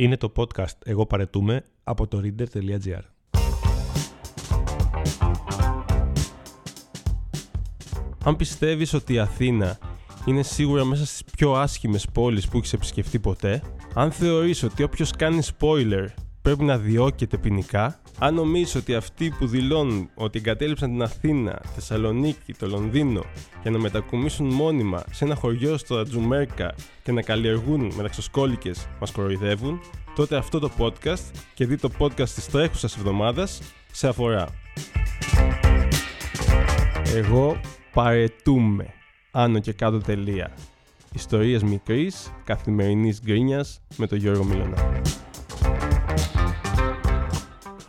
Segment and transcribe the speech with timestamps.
[0.00, 3.00] Είναι το podcast «Εγώ παρετούμε» από το reader.gr.
[8.24, 9.78] Αν πιστεύεις ότι η Αθήνα
[10.24, 13.62] είναι σίγουρα μέσα στις πιο άσχημες πόλεις που έχεις επισκεφτεί ποτέ,
[13.94, 16.06] αν θεωρείς ότι όποιος κάνει spoiler
[16.42, 22.52] πρέπει να διώκεται ποινικά, αν νομίζεις ότι αυτοί που δηλώνουν ότι εγκατέλειψαν την Αθήνα, Θεσσαλονίκη,
[22.52, 23.24] το Λονδίνο
[23.62, 29.80] για να μετακομίσουν μόνιμα σε ένα χωριό στο Ατζουμέρκα και να καλλιεργούν μεταξοσκόλικες μας κοροϊδεύουν,
[30.14, 33.60] τότε αυτό το podcast και δει το podcast της τρέχουσας εβδομάδας
[33.92, 34.48] σε αφορά.
[37.14, 37.60] Εγώ
[37.92, 38.86] παρετούμε.
[39.30, 40.54] Άνω και κάτω τελεία.
[41.14, 45.00] Ιστορίες μικρής, καθημερινής γκρίνιας με τον Γιώργο Μιλωνά.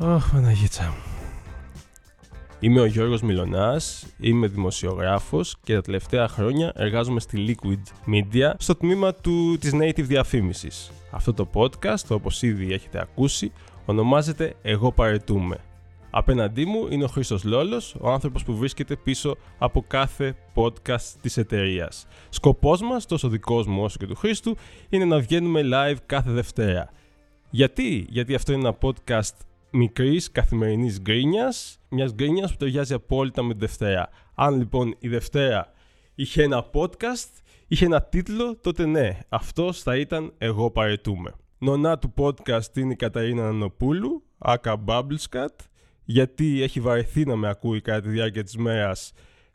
[0.04, 1.04] Αχ, Παναγίτσα μου.
[2.60, 8.76] Είμαι ο Γιώργος Μιλωνάς, είμαι δημοσιογράφος και τα τελευταία χρόνια εργάζομαι στη Liquid Media στο
[8.76, 10.92] τμήμα του, της native διαφήμισης.
[11.12, 13.52] Αυτό το podcast, όπως ήδη έχετε ακούσει,
[13.86, 15.58] ονομάζεται «Εγώ παρετούμε».
[16.10, 21.38] Απέναντί μου είναι ο Χρήστος Λόλος, ο άνθρωπος που βρίσκεται πίσω από κάθε podcast της
[21.38, 22.08] εταιρείας.
[22.30, 24.58] Σκοπός μας, τόσο δικός μου όσο και του Χρήστου,
[24.90, 26.90] είναι να βγαίνουμε live κάθε Δευτέρα.
[27.50, 29.34] Γιατί; Γιατί αυτό είναι ένα podcast
[29.72, 34.10] μικρής καθημερινής γκρίνιας, μιας γκρίνιας που ταιριάζει απόλυτα με τη Δευτέρα.
[34.36, 35.74] Αν λοιπόν η Δευτέρα
[36.16, 37.30] είχε ένα podcast,
[37.68, 41.34] είχε ένα τίτλο, τότε ναι, αυτός θα ήταν «Εγώ παρετούμε».
[41.58, 45.56] Νονά του podcast είναι η Καταρίνα Νανοπούλου, άκα Bubblescat,
[46.04, 49.14] γιατί έχει βαρεθεί να με ακούει κατά τη διάρκεια της μέρας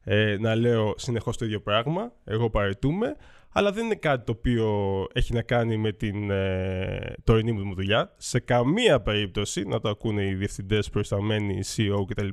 [0.08, 3.16] ε, να λέω συνεχώς το ίδιο πράγμα, εγώ παρετούμε,
[3.52, 8.14] αλλά δεν είναι κάτι το οποίο έχει να κάνει με την ε, τωρινή μου δουλειά.
[8.16, 12.28] Σε καμία περίπτωση, να το ακούνε οι διευθυντές, προϊσταμένοι, CEO κτλ.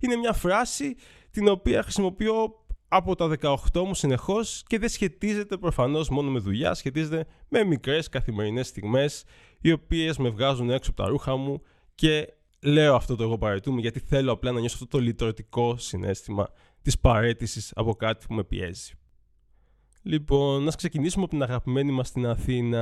[0.00, 0.96] Είναι μια φράση
[1.30, 6.74] την οποία χρησιμοποιώ από τα 18 μου συνεχώς και δεν σχετίζεται προφανώς μόνο με δουλειά,
[6.74, 9.24] σχετίζεται με μικρές καθημερινές στιγμές
[9.60, 11.62] οι οποίες με βγάζουν έξω από τα ρούχα μου
[11.94, 16.48] και λέω αυτό το εγώ παρετούμε γιατί θέλω απλά να νιώσω αυτό το λυτρωτικό συνέστημα
[16.82, 18.92] της παρέτησης από κάτι που με πιέζει.
[20.08, 22.80] Λοιπόν, να ξεκινήσουμε από την αγαπημένη μας στην Αθήνα.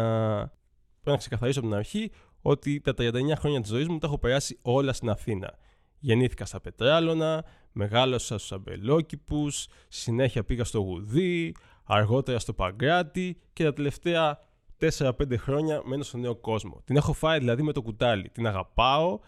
[0.92, 2.10] Πρέπει να ξεκαθαρίσω από την αρχή
[2.42, 5.54] ότι τα 39 χρόνια της ζωής μου τα έχω περάσει όλα στην Αθήνα.
[5.98, 11.54] Γεννήθηκα στα Πετράλωνα, μεγάλωσα στους Αμπελόκηπους, συνέχεια πήγα στο Γουδί,
[11.84, 14.38] αργότερα στο Παγκράτη και τα τελευταία
[14.98, 16.82] 4-5 χρόνια μένω στο νέο κόσμο.
[16.84, 18.28] Την έχω φάει δηλαδή με το κουτάλι.
[18.28, 19.18] Την αγαπάω,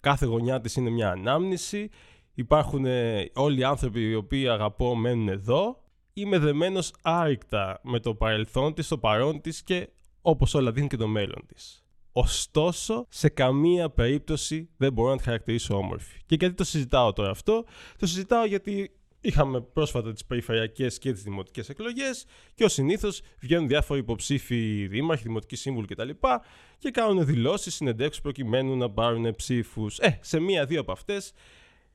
[0.00, 1.90] κάθε γωνιά της είναι μια ανάμνηση.
[2.34, 5.86] Υπάρχουν ε, όλοι οι άνθρωποι οι οποίοι αγαπώ μένουν εδώ.
[6.18, 9.88] Είμαι δεμένος άρρηκτα με το παρελθόν της, το παρόν της και
[10.22, 11.84] όπως όλα δίνουν και το μέλλον της.
[12.12, 16.18] Ωστόσο, σε καμία περίπτωση δεν μπορώ να τη χαρακτηρίσω όμορφη.
[16.26, 17.64] Και γιατί το συζητάω τώρα αυτό,
[17.98, 18.90] το συζητάω γιατί
[19.20, 22.24] είχαμε πρόσφατα τις περιφερειακές και τις δημοτικές εκλογές
[22.54, 26.10] και ως συνήθως βγαίνουν διάφοροι υποψήφοι δήμαρχοι, δημοτικοί σύμβουλοι κτλ.
[26.78, 29.98] και κάνουν δηλώσεις, συνεντεύξεις προκειμένου να πάρουν ψήφους.
[29.98, 31.32] Ε, σε μία-δύο από αυτές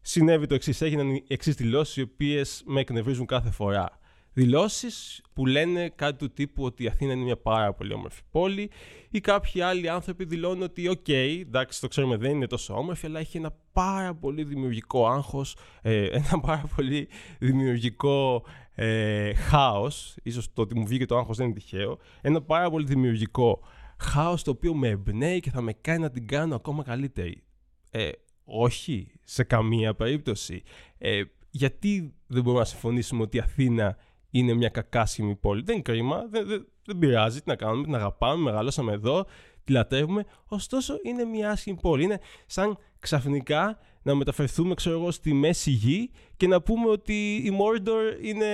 [0.02, 0.82] συνέβη το εξής.
[0.82, 4.02] Έγιναν οι εξής δηλώσεις, οι οποίες με εκνευρίζουν κάθε φορά
[4.34, 8.70] δηλώσεις που λένε κάτι του τύπου ότι η Αθήνα είναι μια πάρα πολύ όμορφη πόλη
[9.10, 13.20] ή κάποιοι άλλοι άνθρωποι δηλώνουν ότι οκ, εντάξει το ξέρουμε δεν είναι τόσο όμορφη αλλά
[13.20, 17.08] έχει ένα πάρα πολύ δημιουργικό άγχος, ε, ένα πάρα πολύ
[17.40, 18.46] δημιουργικό
[18.76, 22.86] ε, χάος, ίσως το ότι μου βγήκε το άγχος δεν είναι τυχαίο, ένα πάρα πολύ
[22.86, 23.64] δημιουργικό
[23.98, 27.44] χάος το οποίο με εμπνέει και θα με κάνει να την κάνω ακόμα καλύτερη.
[27.92, 28.10] Ε,
[28.44, 30.64] όχι, σε καμία περίπτωση.
[30.98, 33.98] Ε, γιατί δεν μπορούμε να συμφωνήσουμε ότι η Αθήνα
[34.34, 35.62] είναι μια κακάσιμη πόλη.
[35.62, 39.26] Δεν είναι κρίμα, δεν, δεν, δεν πειράζει, τι να κάνουμε, την αγαπάμε, μεγαλώσαμε εδώ,
[39.64, 40.26] τη λατρεύουμε.
[40.48, 42.04] Ωστόσο, είναι μια άσχημη πόλη.
[42.04, 47.52] Είναι σαν ξαφνικά να μεταφερθούμε, ξέρω εγώ, στη Μέση Γη και να πούμε ότι η
[47.60, 48.46] Mordor είναι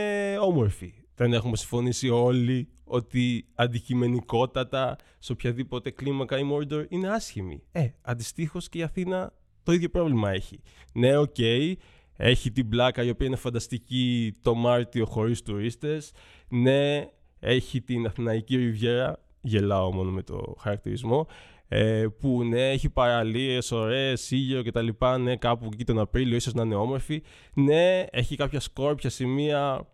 [0.42, 0.94] όμορφη.
[1.16, 7.64] Δεν έχουμε συμφωνήσει όλοι ότι αντικειμενικότατα σε οποιαδήποτε κλίμακα η Mordor είναι άσχημη.
[7.72, 10.62] Ε, αντιστοίχως και η Αθήνα το ίδιο πρόβλημα έχει.
[10.94, 11.74] Ναι, OK, okay,
[12.22, 16.12] έχει την Πλάκα η οποία είναι φανταστική το Μάρτιο χωρίς τουρίστες.
[16.50, 17.08] Ναι,
[17.40, 21.28] έχει την Αθηναϊκή Ριβιέρα, γελάω μόνο με το χαρακτηρισμό,
[21.68, 24.88] ε, που ναι, έχει παραλίες, ωραίες, ήλιο κτλ.
[25.20, 27.24] Ναι, κάπου εκεί τον Απρίλιο ίσως να είναι όμορφη.
[27.54, 29.88] Ναι, έχει κάποια σκόρπια σημεία,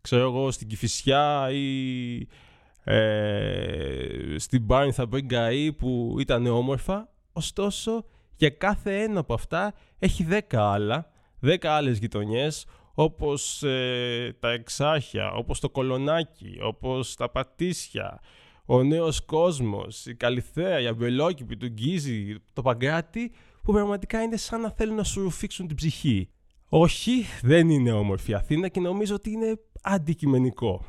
[0.00, 2.18] ξέρω εγώ, στην Κηφισιά ή
[2.84, 7.08] ε, στην Πάρνηθα Μπριγκαή που ήταν όμορφα.
[7.32, 8.04] Ωστόσο,
[8.36, 15.32] για κάθε ένα από αυτά έχει δέκα άλλα δέκα άλλες γειτονιές όπως ε, τα Εξάρχεια,
[15.32, 18.20] όπως το Κολονάκι, όπως τα Πατήσια,
[18.64, 23.32] ο Νέος Κόσμος, η Καλυθέα, η Αμπελόκηπη, του Γκίζη, το Παγκράτη,
[23.62, 26.28] που πραγματικά είναι σαν να θέλουν να σου ρουφήξουν την ψυχή.
[26.68, 30.84] Όχι, δεν είναι όμορφη Αθήνα και νομίζω ότι είναι αντικειμενικό.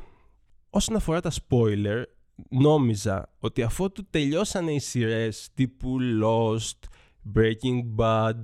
[0.70, 2.02] Όσον αφορά τα spoiler,
[2.48, 6.88] νόμιζα ότι αφού του τελειώσανε οι σειρές τύπου Lost,
[7.34, 8.42] Breaking Bad,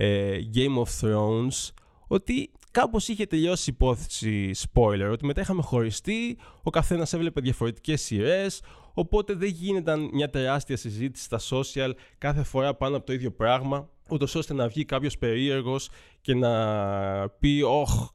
[0.00, 1.70] ε, Game of Thrones,
[2.06, 8.00] ότι κάπως είχε τελειώσει η υπόθεση spoiler, ότι μετά είχαμε χωριστεί, ο καθένας έβλεπε διαφορετικές
[8.00, 8.62] σειρές,
[8.94, 13.88] οπότε δεν γίνεται μια τεράστια συζήτηση στα social κάθε φορά πάνω από το ίδιο πράγμα,
[14.10, 18.08] ούτως ώστε να βγει κάποιος περίεργος και να πει «Ωχ,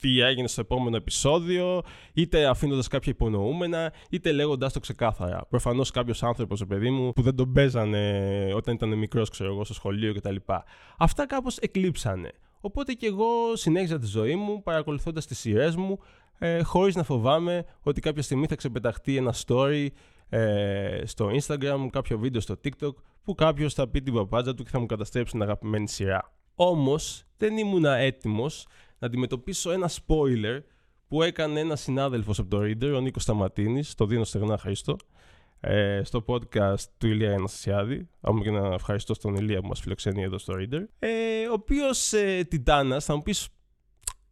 [0.00, 1.82] τι έγινε στο επόμενο επεισόδιο,
[2.12, 5.46] είτε αφήνοντας κάποια υπονοούμενα, είτε λέγοντάς το ξεκάθαρα.
[5.48, 9.74] Προφανώς κάποιος άνθρωπος, παιδί μου, που δεν τον παίζανε όταν ήταν μικρός, ξέρω εγώ, στο
[9.74, 10.36] σχολείο κτλ.
[10.98, 12.32] Αυτά κάπως εκλείψανε.
[12.60, 15.98] Οπότε και εγώ συνέχιζα τη ζωή μου παρακολουθώντας τις σειρές μου,
[16.38, 19.86] ε, χωρίς να φοβάμαι ότι κάποια στιγμή θα ξεπεταχτεί ένα story
[20.28, 22.94] ε, στο Instagram, κάποιο βίντεο στο TikTok,
[23.24, 26.32] που κάποιος θα πει την παπάντζα του και θα μου καταστρέψει την αγαπημένη σειρά.
[26.54, 28.66] Όμως δεν ήμουν έτοιμος
[29.00, 30.60] να αντιμετωπίσω ένα spoiler
[31.08, 34.96] που έκανε ένας συνάδελφος από το Reader, ο Νίκος Σταματίνης, το δίνω στεγνά Χρήστο,
[35.60, 38.08] ε, στο podcast του Ηλία Αναστασιάδη.
[38.20, 40.84] Άμα και να ευχαριστώ στον Ηλία που μας φιλοξενεί εδώ στο Reader.
[40.98, 43.48] Ε, ο οποίος ε, Τιτάνας, θα μου πεις,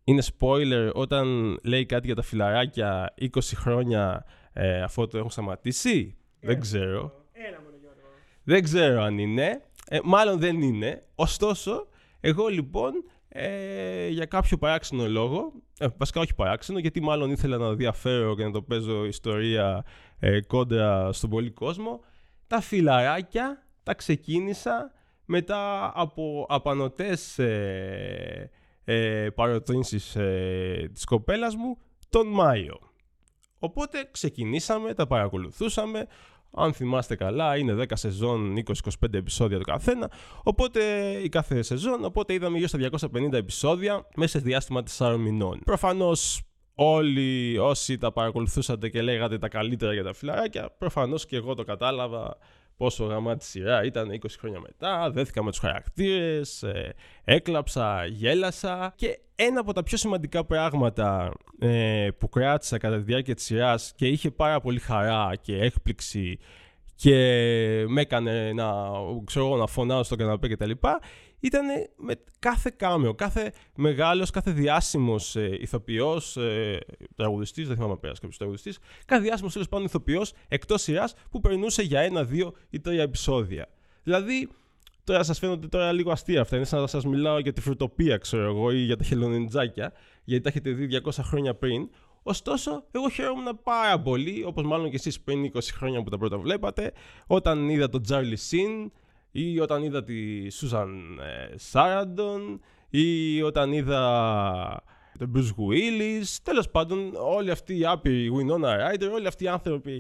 [0.04, 6.16] είναι spoiler όταν λέει κάτι για τα φιλαράκια 20 χρόνια ε, αφού το έχουν σταματήσει;
[6.40, 7.26] δεν ξέρω.
[7.32, 8.00] Έλα μόνο Γιώργο.
[8.44, 9.62] Δεν ξέρω αν είναι.
[9.88, 11.02] Ε, μάλλον δεν είναι.
[11.14, 11.88] Ωστόσο,
[12.20, 12.92] εγώ λοιπόν
[13.28, 18.44] ε, για κάποιο παράξενο λόγο, ε, βασικά όχι παράξενο, γιατί μάλλον ήθελα να διαφέρω και
[18.44, 19.84] να το παίζω ιστορία
[20.18, 22.00] ε, κόντρα στον πολύ κόσμο,
[22.46, 24.92] τα φιλαράκια τα ξεκίνησα
[25.24, 28.50] μετά από απανοτές ε,
[28.84, 31.78] ε, παροτρύνσεις ε, της κοπέλας μου
[32.08, 32.78] τον Μάιο.
[33.58, 36.06] Οπότε ξεκινήσαμε, τα παρακολουθούσαμε,
[36.50, 38.72] αν θυμάστε καλά, είναι 10 σεζόν, 20-25
[39.12, 40.10] επεισόδια το καθένα.
[40.42, 40.80] Οπότε
[41.22, 42.78] η κάθε σεζόν, οπότε είδαμε γύρω στα
[43.12, 45.60] 250 επεισόδια μέσα σε διάστημα 4 μηνών.
[45.64, 46.42] Προφανώς
[46.74, 51.64] όλοι όσοι τα παρακολουθούσατε και λέγατε τα καλύτερα για τα φιλαράκια, προφανώς και εγώ το
[51.64, 52.36] κατάλαβα
[52.78, 56.94] πόσο γαμάτη σειρά ήταν 20 χρόνια μετά, δέθηκα με τους χαρακτήρες, ε,
[57.24, 58.92] έκλαψα, γέλασα.
[58.96, 63.92] Και ένα από τα πιο σημαντικά πράγματα ε, που κράτησα κατά τη διάρκεια της σειράς
[63.96, 66.38] και είχε πάρα πολύ χαρά και έκπληξη
[66.94, 67.14] και
[67.88, 68.72] με έκανε να,
[69.24, 70.70] ξέρω, να φωνάω στο καναπέ κτλ
[71.40, 76.78] ήταν με κάθε κάμεο, κάθε μεγάλος, κάθε διάσημος ε, ηθοποιός, ε,
[77.16, 81.82] τραγουδιστής, δεν θυμάμαι πέρας κάποιος τραγουδιστής, κάθε διάσημος τέλος πάντων ηθοποιός εκτός σειράς που περνούσε
[81.82, 83.68] για ένα, δύο ή τρία επεισόδια.
[84.02, 84.48] Δηλαδή,
[85.04, 88.16] τώρα σας φαίνονται τώρα λίγο αστεία αυτά, είναι σαν να σας μιλάω για τη φρουτοπία,
[88.16, 89.92] ξέρω εγώ, ή για τα χελονιτζάκια,
[90.24, 91.88] γιατί τα έχετε δει 200 χρόνια πριν,
[92.22, 96.38] Ωστόσο, εγώ χαίρομαι πάρα πολύ, όπως μάλλον και εσείς πριν 20 χρόνια που τα πρώτα
[96.38, 96.92] βλέπατε,
[97.26, 98.90] όταν είδα τον Charlie Sin,
[99.30, 101.20] ή όταν είδα τη Σούζαν
[101.54, 102.60] Σάραντον
[102.90, 104.82] ή όταν είδα
[105.18, 109.92] τον Bruce Willis, τέλος πάντων όλοι αυτοί οι άπειροι Winona Ryder, όλοι αυτοί οι άνθρωποι,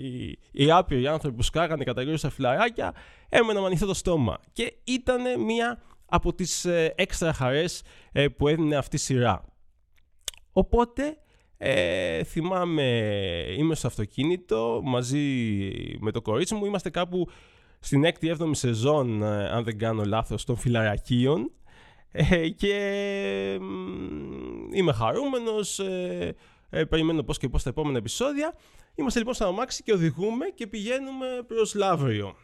[0.52, 2.94] οι άπειροι άνθρωποι που σκάγανε καταγγελίες στα φυλαράκια
[3.28, 7.82] έμεναν με ανοιχτό το στόμα και ήταν μία από τις ε, έξτρα χαρές
[8.12, 9.44] ε, που έδινε αυτή η σειρά.
[10.52, 11.16] Οπότε
[11.56, 12.82] ε, θυμάμαι
[13.56, 15.50] είμαι στο αυτοκίνητο μαζί
[16.00, 17.28] με το κορίτσι μου, είμαστε κάπου
[17.80, 21.50] στην 6η-7η σεζόν, ε, αν δεν κάνω λάθος, των φιλαρακίων
[22.12, 22.74] ε, και
[24.72, 26.34] είμαι χαρούμενος, ε,
[26.70, 28.54] ε, περιμένω πώς και πώς τα επόμενα επεισόδια.
[28.94, 32.36] Είμαστε λοιπόν στο αμάξι και οδηγούμε και πηγαίνουμε προς Λαύριο.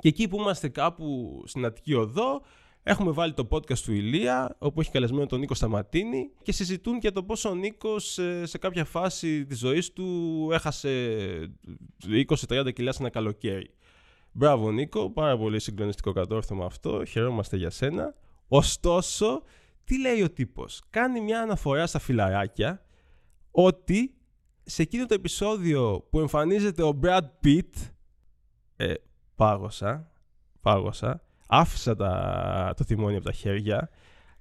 [0.00, 2.42] Και εκεί που είμαστε κάπου στην Αττική Οδό,
[2.82, 7.12] έχουμε βάλει το podcast του Ηλία, όπου έχει καλεσμένο τον Νίκο Σταματίνη και συζητούν για
[7.12, 11.18] το πόσο ο Νίκος σε κάποια φάση της ζωής του έχασε
[12.48, 13.70] 20-30 κιλά σε ένα καλοκαίρι.
[14.38, 18.14] Μπράβο Νίκο, πάρα πολύ συγκλονιστικό κατόρθωμα αυτό, χαιρόμαστε για σένα.
[18.48, 19.42] Ωστόσο,
[19.84, 22.84] τι λέει ο τύπος; Κάνει μια αναφορά στα φιλαράκια
[23.50, 24.14] ότι
[24.62, 27.70] σε εκείνο το επεισόδιο που εμφανίζεται ο Brad Pitt
[28.76, 28.94] ε,
[29.34, 30.12] πάγωσα,
[30.60, 33.90] πάγωσα, άφησα τα, το τιμόνι από τα χέρια,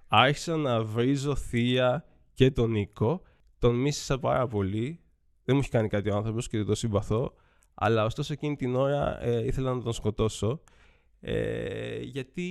[0.08, 3.22] άρχισα να βρίζω θεία και τον Νίκο,
[3.60, 5.00] τον μίσησα πάρα πολύ,
[5.44, 7.34] δεν μου έχει κάνει κάτι ο άνθρωπος και δεν το συμπαθώ,
[7.76, 10.62] αλλά ωστόσο εκείνη την ώρα ε, ήθελα να τον σκοτώσω
[11.22, 12.50] ε, γιατί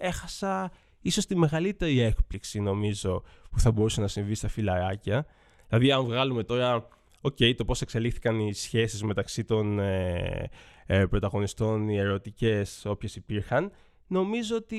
[0.00, 5.26] έχασα ίσως τη μεγαλύτερη έκπληξη νομίζω που θα μπορούσε να συμβεί στα φιλαράκια.
[5.68, 6.88] Δηλαδή αν βγάλουμε τώρα
[7.20, 10.50] okay, το πώς εξελίχθηκαν οι σχέσεις μεταξύ των ε,
[10.86, 13.72] ε, πρωταγωνιστών, οι ερωτικές όποιες υπήρχαν,
[14.06, 14.78] νομίζω ότι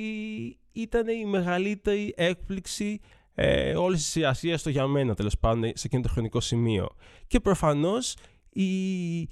[0.71, 2.99] ήταν η μεγαλύτερη έκπληξη
[3.35, 6.89] ε, όλης της σειρασίας το για μένα τέλος πάντων σε εκείνο το χρονικό σημείο.
[7.27, 8.15] Και προφανώς
[8.49, 9.29] η,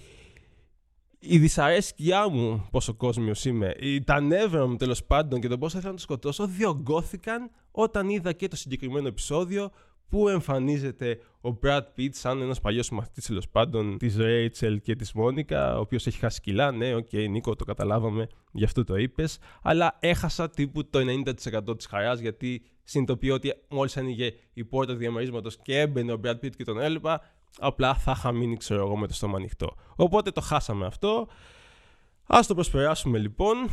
[1.26, 3.74] η δυσαρέσκειά μου, πόσο κόσμιος είμαι,
[4.06, 8.34] τα νεύρα μου τέλος πάντων και το πώς ήθελα να το σκοτώσω, διογκώθηκαν όταν είδα
[8.34, 9.72] και το συγκεκριμένο επεισόδιο
[10.10, 15.14] που εμφανίζεται ο Brad Pitt σαν ένας παλιός συμμαθητής τέλος πάντων της Rachel και της
[15.14, 16.72] Μόνικα, ο οποίος έχει χάσει κιλά.
[16.72, 19.38] Ναι, OK, okay, Νίκο, το καταλάβαμε, γι' αυτό το είπες.
[19.62, 21.00] Αλλά έχασα τύπου το
[21.70, 26.36] 90% της χαράς, γιατί συνειδητοποιώ ότι μόλις άνοιγε η πόρτα διαμερίσματος και έμπαινε ο Brad
[26.36, 27.22] Pitt και τον έλειπα,
[27.60, 29.74] απλά θα είχα μείνει, ξέρω εγώ, με το στόμα ανοιχτό.
[29.96, 31.28] Οπότε το χάσαμε αυτό.
[32.28, 33.70] Ας το προσπεράσουμε λοιπόν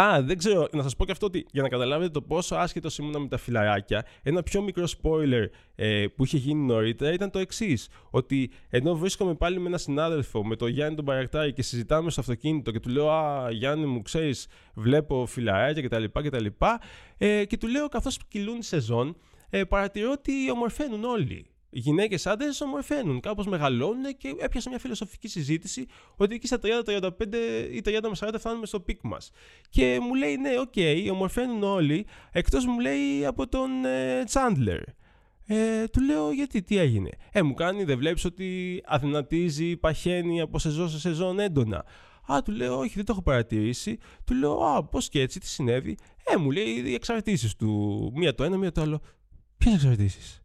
[0.00, 2.98] Α, δεν ξέρω, να σας πω και αυτό ότι για να καταλάβετε το πόσο άσχετος
[2.98, 7.38] ήμουν με τα φιλαράκια, ένα πιο μικρό spoiler ε, που είχε γίνει νωρίτερα ήταν το
[7.38, 7.88] εξής.
[8.10, 12.20] Ότι ενώ βρίσκομαι πάλι με έναν συνάδελφο, με τον Γιάννη τον Παρακτάρη και συζητάμε στο
[12.20, 16.04] αυτοκίνητο και του λέω Α, Γιάννη μου, ξέρεις, βλέπω φιλαράκια κτλ.
[16.12, 16.46] κτλ.
[17.18, 19.16] Ε, και του λέω καθώς κυλούν οι σεζόν,
[19.50, 25.86] ε, παρατηρώ ότι ομορφαίνουν όλοι γυναίκες άντρες ομορφαίνουν, κάπως μεγαλώνουν και έπιασε μια φιλοσοφική συζήτηση
[26.16, 27.10] ότι εκεί στα 30, 35
[27.72, 29.30] ή 30 με 40 φτάνουμε στο peak μας.
[29.70, 33.70] Και μου λέει, ναι, OK, okay, ομορφαίνουν όλοι, εκτός μου λέει από τον
[34.24, 34.80] Τσάντλερ.
[35.46, 40.58] Ε, του λέω γιατί, τι έγινε; Ε, μου κάνει, δεν βλέπεις ότι αδυνατίζει, παχαίνει από
[40.58, 41.84] σεζόν σε σεζόν έντονα;
[42.32, 43.98] Α, του λέω, Όχι, δεν το έχω παρατηρήσει.
[44.24, 48.12] Του λέω, Α, πώς και έτσι, τι συνέβη; Ε, μου λέει οι εξαρτήσεις του.
[48.14, 49.00] Μία το ένα, μία το άλλο.
[49.58, 50.43] Ποιες εξαρτήσεις;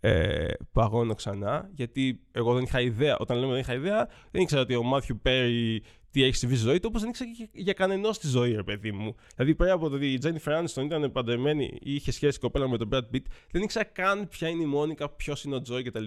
[0.00, 3.16] Ε, παγώνω ξανά, γιατί εγώ δεν είχα ιδέα.
[3.18, 6.64] Όταν λέμε δεν είχα ιδέα, δεν ήξερα ότι ο Μάθιου Πέρι τι έχει συμβεί στη
[6.64, 9.14] ζωή του, όπως δεν ήξερα και για κανένα στη ζωή, ρε παιδί μου.
[9.34, 12.76] Δηλαδή, πέρα από το ότι η Τζένι Φράνστον ήταν παντρεμένη ή είχε σχέση κοπέλα με
[12.76, 16.04] τον Brad Pitt, δεν ήξερα καν ποια είναι η Μόνικα, ποιος είναι ο Τζόι κτλ.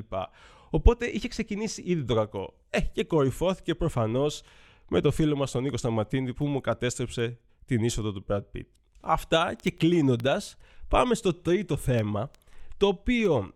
[0.70, 2.54] Οπότε είχε ξεκινήσει ήδη το κακό.
[2.70, 4.42] Ε, και κορυφώθηκε προφανώς
[4.90, 8.66] με το φίλο μας τον Νίκο Σταματίνη που μου κατέστρεψε την είσοδο του Brad Pitt.
[9.00, 12.32] Αυτά και κλείνοντας, πάμε στο τρίτο θέμα,
[12.78, 13.54] το οποίο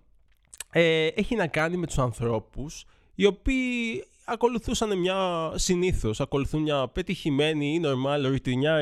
[0.73, 7.73] ε, έχει να κάνει με τους ανθρώπους οι οποίοι ακολουθούσαν μια συνήθως, ακολουθούν μια πετυχημένη
[7.73, 8.35] ή normal,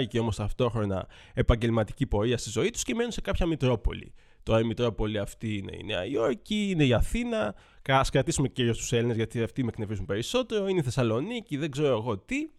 [0.08, 4.14] και όμως ταυτόχρονα επαγγελματική πορεία στη ζωή τους και μένουν σε κάποια Μητρόπολη.
[4.44, 7.56] Τώρα η Μητρόπολη αυτή είναι η Νέα Υόρκη, είναι η Αθήνα,
[7.88, 11.98] ας κρατήσουμε κυρίως τους Έλληνες γιατί αυτοί με εκνευρίζουν περισσότερο, είναι η Θεσσαλονίκη, δεν ξέρω
[11.98, 12.50] εγώ τι.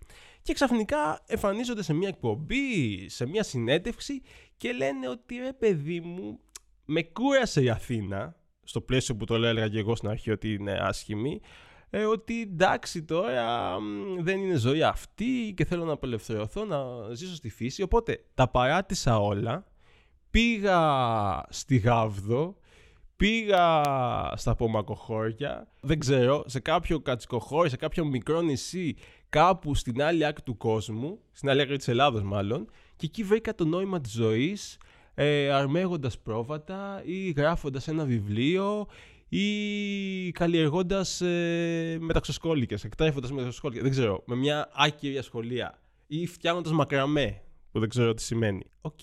[0.42, 4.22] Και ξαφνικά εμφανίζονται σε μια εκπομπή, σε μια συνέντευξη
[4.56, 6.38] και λένε ότι ρε παιδί μου,
[6.84, 10.78] με κούρασε η Αθήνα, στο πλαίσιο που το έλεγα και εγώ στην αρχή ότι είναι
[10.80, 11.40] άσχημη,
[11.90, 13.76] ε, ότι εντάξει τώρα
[14.18, 16.78] δεν είναι ζωή αυτή και θέλω να απελευθερωθώ, να
[17.14, 17.82] ζήσω στη φύση.
[17.82, 19.64] Οπότε τα παράτησα όλα,
[20.30, 20.80] πήγα
[21.48, 22.56] στη Γάβδο,
[23.16, 23.82] πήγα
[24.34, 28.96] στα Πομακοχώρια, δεν ξέρω, σε κάποιο κατσικοχώρι, σε κάποιο μικρό νησί,
[29.28, 33.54] κάπου στην άλλη άκρη του κόσμου, στην άλλη άκρη της Ελλάδος μάλλον, και εκεί βρήκα
[33.54, 34.78] το νόημα της ζωής,
[35.14, 38.86] ε, αρμέγοντας πρόβατα ή γράφοντας ένα βιβλίο
[39.28, 47.42] ή καλλιεργώντας ε, μεταξοσκόλικες, εκτρέφοντας μεταξοσκόλικες, δεν ξέρω, με μια άκυρη ασχολία ή φτιάχνοντας μακραμέ,
[47.72, 48.64] που δεν ξέρω τι σημαίνει.
[48.80, 48.98] Οκ,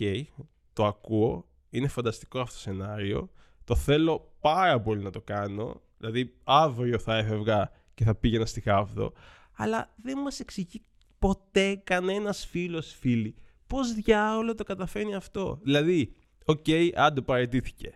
[0.73, 3.29] το ακούω, είναι φανταστικό αυτό το σενάριο,
[3.63, 8.61] το θέλω πάρα πολύ να το κάνω, δηλαδή αύριο θα έφευγα και θα πήγαινα στη
[8.61, 9.13] Γαύδο,
[9.55, 10.81] αλλά δεν μας εξηγεί
[11.19, 13.35] ποτέ κανένας φίλος φίλη
[13.69, 17.91] Πώς διάολο το καταφέρνει αυτό; Δηλαδή, OK, okay, άντε παραιτήθηκε.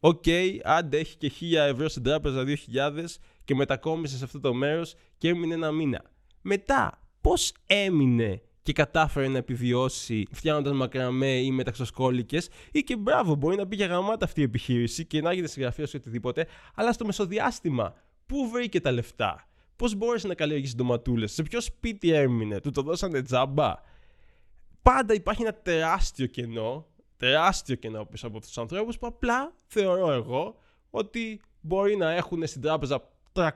[0.00, 3.04] OK, okay, άντε έχει και 1000 ευρώ στην τράπεζα 2000
[3.44, 6.02] και μετακόμισε σε αυτό το μέρος και έμεινε ένα μήνα.
[6.42, 13.56] Μετά, πώς έμεινε και κατάφερε να επιβιώσει φτιάχνοντας μακραμέ ή μεταξοσκόλικες, ή και μπράβο, μπορεί
[13.56, 17.94] να πήγε γραμμάτα αυτή η επιχείρηση και να έγινε συγγραφέας ή οτιδήποτε, αλλά στο μεσοδιάστημα,
[18.26, 22.82] πού βρήκε τα λεφτά, πώς μπόρεσε να καλλιεργήσει ντοματούλες, σε ποιο σπίτι έμεινε, του το
[22.82, 23.74] δώσανε τζάμπα;
[24.92, 30.56] Πάντα υπάρχει ένα τεράστιο κενό, τεράστιο κενό πίσω από τους ανθρώπους που απλά θεωρώ εγώ
[30.90, 33.50] ότι μπορεί να έχουν στην τράπεζα 300.000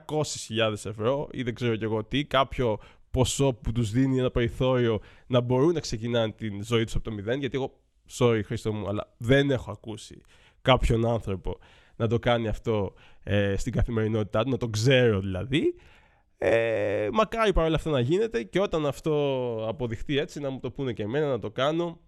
[0.71, 2.79] ευρώ ή δεν ξέρω κι εγώ τι, κάποιο
[3.11, 7.11] ποσό που τους δίνει ένα περιθώριο να μπορούν να ξεκινάνε την ζωή τους από το
[7.11, 7.79] μηδέν, γιατί εγώ,
[8.17, 10.21] sorry Χρήστο μου, αλλά δεν έχω ακούσει
[10.61, 11.57] κάποιον άνθρωπο
[11.95, 15.75] να το κάνει αυτό ε, στην καθημερινότητά του, να το ξέρω δηλαδή.
[16.45, 20.93] Ε, μακάρι παρόλα αυτά να γίνεται και όταν αυτό αποδειχτεί έτσι να μου το πούνε
[20.93, 21.99] και εμένα να το κάνω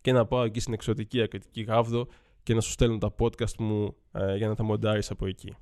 [0.00, 2.06] και να πάω εκεί στην εξωτική ακριτική γάβδο
[2.42, 5.56] και να σου στέλνω τα podcast μου ε, για να τα μοντάρεις από εκεί.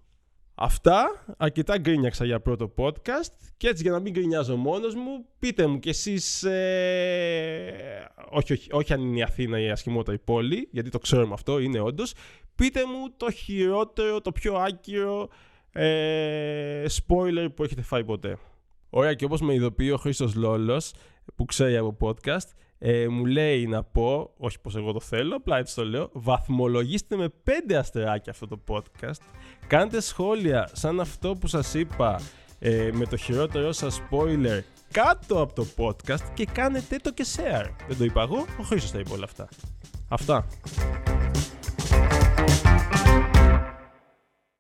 [0.55, 5.67] Αυτά, αρκετά γκρίνιαξα για πρώτο podcast και έτσι για να μην γκρινιάζω μόνος μου, πείτε
[5.67, 10.69] μου κι εσείς, ε, όχι, όχι, όχι αν είναι η Αθήνα ή η ασχημότερη πόλη,
[10.71, 12.15] γιατί το ξέρουμε αυτό, είναι όντως.
[12.55, 15.29] πείτε μου το χειρότερο, το πιο άκυρο,
[15.73, 18.39] ε, spoiler που έχετε φάει ποτέ.
[18.91, 20.93] Ωραία και όπως με ειδοποιεί ο Χρήστος Λόλος
[21.35, 22.49] που ξέρει από podcast
[22.83, 27.17] ε, μου λέει να πω, όχι πως εγώ το θέλω, απλά έτσι το λέω, βαθμολογήστε
[27.17, 29.21] με πέντε αστεράκια αυτό το podcast.
[29.67, 32.21] Κάντε σχόλια σαν αυτό που σας είπα
[32.59, 34.61] ε, με το χειρότερό σας spoiler
[34.93, 37.71] κάτω από το podcast και κάνετε το και share.
[37.89, 39.49] Δεν το είπα εγώ, ο Χρήστος τα είπε όλα αυτά.
[40.09, 40.47] Αυτά.